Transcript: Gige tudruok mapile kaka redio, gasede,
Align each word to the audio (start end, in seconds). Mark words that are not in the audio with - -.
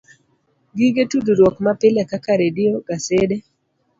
Gige 0.77 1.03
tudruok 1.11 1.55
mapile 1.65 2.01
kaka 2.11 2.31
redio, 2.41 2.75
gasede, 2.87 3.37